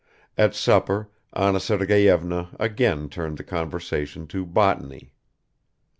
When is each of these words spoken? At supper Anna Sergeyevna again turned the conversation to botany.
At 0.35 0.55
supper 0.55 1.11
Anna 1.31 1.59
Sergeyevna 1.59 2.55
again 2.59 3.07
turned 3.07 3.37
the 3.37 3.43
conversation 3.43 4.25
to 4.29 4.47
botany. 4.47 5.13